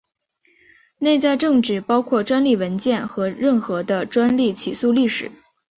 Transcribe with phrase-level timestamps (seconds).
[0.97, 5.31] 内在证据包括专利文件和任何的专利起诉历史。